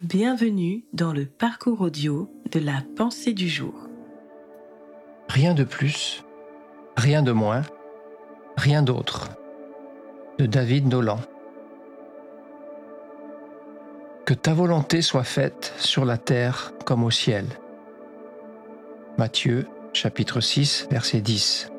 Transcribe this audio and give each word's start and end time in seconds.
Bienvenue 0.00 0.84
dans 0.92 1.12
le 1.12 1.26
parcours 1.26 1.80
audio 1.80 2.30
de 2.52 2.60
la 2.60 2.84
pensée 2.96 3.32
du 3.32 3.48
jour. 3.48 3.74
Rien 5.28 5.54
de 5.54 5.64
plus, 5.64 6.22
rien 6.96 7.20
de 7.20 7.32
moins, 7.32 7.62
rien 8.56 8.84
d'autre. 8.84 9.30
De 10.38 10.46
David 10.46 10.86
Nolan. 10.86 11.18
Que 14.24 14.34
ta 14.34 14.54
volonté 14.54 15.02
soit 15.02 15.24
faite 15.24 15.74
sur 15.78 16.04
la 16.04 16.16
terre 16.16 16.74
comme 16.84 17.02
au 17.02 17.10
ciel. 17.10 17.46
Matthieu 19.18 19.66
chapitre 19.94 20.40
6 20.40 20.86
verset 20.92 21.22
10. 21.22 21.72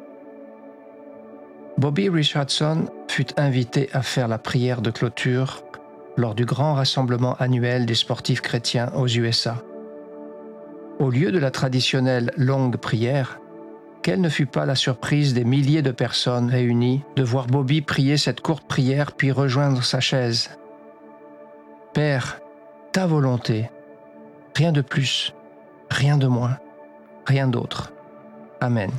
Bobby 1.77 2.09
Richardson 2.09 2.89
fut 3.07 3.39
invité 3.39 3.87
à 3.93 4.01
faire 4.01 4.27
la 4.27 4.39
prière 4.39 4.81
de 4.81 4.91
clôture 4.91 5.63
lors 6.19 6.35
du 6.35 6.43
grand 6.43 6.73
rassemblement 6.73 7.35
annuel 7.39 7.85
des 7.85 7.95
sportifs 7.95 8.41
chrétiens 8.41 8.91
aux 8.93 9.07
USA. 9.07 9.63
Au 10.99 11.09
lieu 11.09 11.31
de 11.31 11.39
la 11.39 11.49
traditionnelle 11.49 12.31
longue 12.35 12.75
prière, 12.75 13.39
quelle 14.03 14.19
ne 14.19 14.27
fut 14.27 14.45
pas 14.45 14.65
la 14.65 14.75
surprise 14.75 15.33
des 15.33 15.45
milliers 15.45 15.81
de 15.81 15.91
personnes 15.91 16.49
réunies 16.49 17.03
de 17.15 17.23
voir 17.23 17.47
Bobby 17.47 17.81
prier 17.81 18.17
cette 18.17 18.41
courte 18.41 18.67
prière 18.67 19.13
puis 19.13 19.31
rejoindre 19.31 19.81
sa 19.81 20.01
chaise. 20.01 20.49
Père, 21.93 22.39
ta 22.91 23.07
volonté, 23.07 23.69
rien 24.55 24.73
de 24.73 24.81
plus, 24.81 25.33
rien 25.89 26.17
de 26.17 26.27
moins, 26.27 26.57
rien 27.25 27.47
d'autre. 27.47 27.93
Amen. 28.59 28.91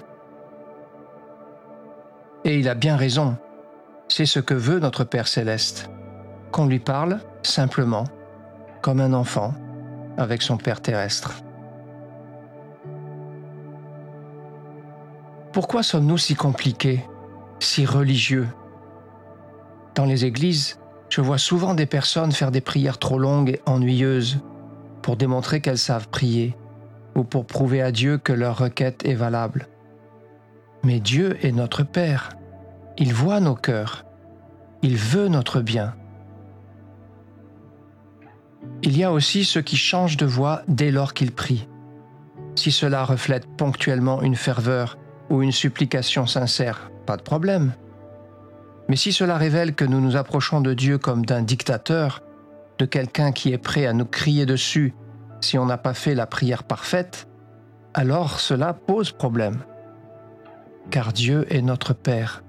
Et 2.44 2.58
il 2.58 2.68
a 2.68 2.74
bien 2.74 2.96
raison, 2.96 3.36
c'est 4.08 4.24
ce 4.24 4.40
que 4.40 4.54
veut 4.54 4.78
notre 4.78 5.04
Père 5.04 5.28
céleste 5.28 5.90
qu'on 6.52 6.66
lui 6.66 6.78
parle 6.78 7.20
simplement, 7.42 8.04
comme 8.82 9.00
un 9.00 9.12
enfant, 9.12 9.54
avec 10.16 10.42
son 10.42 10.56
Père 10.56 10.80
terrestre. 10.80 11.42
Pourquoi 15.52 15.82
sommes-nous 15.82 16.18
si 16.18 16.34
compliqués, 16.34 17.04
si 17.58 17.84
religieux? 17.84 18.48
Dans 19.94 20.04
les 20.04 20.24
églises, 20.24 20.78
je 21.08 21.20
vois 21.20 21.38
souvent 21.38 21.74
des 21.74 21.86
personnes 21.86 22.30
faire 22.30 22.52
des 22.52 22.60
prières 22.60 22.98
trop 22.98 23.18
longues 23.18 23.50
et 23.50 23.60
ennuyeuses 23.66 24.40
pour 25.02 25.16
démontrer 25.16 25.60
qu'elles 25.60 25.78
savent 25.78 26.08
prier 26.08 26.56
ou 27.16 27.24
pour 27.24 27.46
prouver 27.46 27.82
à 27.82 27.90
Dieu 27.90 28.18
que 28.18 28.32
leur 28.32 28.58
requête 28.58 29.04
est 29.04 29.14
valable. 29.14 29.66
Mais 30.84 31.00
Dieu 31.00 31.36
est 31.44 31.52
notre 31.52 31.82
Père. 31.82 32.30
Il 32.96 33.12
voit 33.12 33.40
nos 33.40 33.56
cœurs. 33.56 34.04
Il 34.82 34.96
veut 34.96 35.28
notre 35.28 35.60
bien. 35.60 35.94
Il 38.90 38.98
y 38.98 39.04
a 39.04 39.12
aussi 39.12 39.44
ceux 39.44 39.62
qui 39.62 39.76
changent 39.76 40.16
de 40.16 40.26
voix 40.26 40.62
dès 40.66 40.90
lors 40.90 41.14
qu'ils 41.14 41.30
prient. 41.30 41.68
Si 42.56 42.72
cela 42.72 43.04
reflète 43.04 43.46
ponctuellement 43.46 44.20
une 44.20 44.34
ferveur 44.34 44.98
ou 45.30 45.42
une 45.42 45.52
supplication 45.52 46.26
sincère, 46.26 46.90
pas 47.06 47.16
de 47.16 47.22
problème. 47.22 47.72
Mais 48.88 48.96
si 48.96 49.12
cela 49.12 49.36
révèle 49.36 49.76
que 49.76 49.84
nous 49.84 50.00
nous 50.00 50.16
approchons 50.16 50.60
de 50.60 50.74
Dieu 50.74 50.98
comme 50.98 51.24
d'un 51.24 51.42
dictateur, 51.42 52.24
de 52.78 52.84
quelqu'un 52.84 53.30
qui 53.30 53.52
est 53.52 53.58
prêt 53.58 53.86
à 53.86 53.92
nous 53.92 54.06
crier 54.06 54.44
dessus 54.44 54.92
si 55.40 55.56
on 55.56 55.66
n'a 55.66 55.78
pas 55.78 55.94
fait 55.94 56.16
la 56.16 56.26
prière 56.26 56.64
parfaite, 56.64 57.28
alors 57.94 58.40
cela 58.40 58.74
pose 58.74 59.12
problème. 59.12 59.62
Car 60.90 61.12
Dieu 61.12 61.46
est 61.48 61.62
notre 61.62 61.92
Père. 61.92 62.42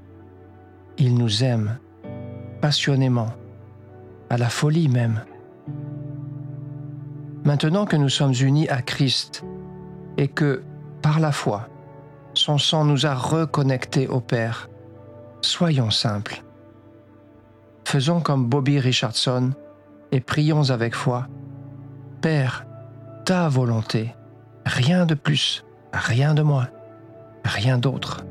Il 0.97 1.13
nous 1.13 1.43
aime, 1.43 1.77
passionnément, 2.61 3.31
à 4.31 4.39
la 4.39 4.49
folie 4.49 4.87
même. 4.87 5.21
Maintenant 7.43 7.85
que 7.85 7.95
nous 7.95 8.09
sommes 8.09 8.33
unis 8.39 8.69
à 8.69 8.81
Christ 8.81 9.43
et 10.17 10.27
que, 10.27 10.63
par 11.01 11.19
la 11.19 11.31
foi, 11.31 11.67
son 12.33 12.57
sang 12.57 12.85
nous 12.85 13.05
a 13.05 13.13
reconnectés 13.13 14.07
au 14.07 14.19
Père, 14.19 14.69
soyons 15.41 15.89
simples. 15.89 16.43
Faisons 17.83 18.21
comme 18.21 18.47
Bobby 18.47 18.79
Richardson 18.79 19.51
et 20.11 20.21
prions 20.21 20.69
avec 20.69 20.95
foi. 20.95 21.27
Père, 22.21 22.65
ta 23.25 23.49
volonté, 23.49 24.15
rien 24.65 25.05
de 25.05 25.15
plus, 25.15 25.65
rien 25.91 26.33
de 26.33 26.43
moins, 26.43 26.69
rien 27.43 27.77
d'autre. 27.77 28.23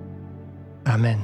Amen. 0.84 1.18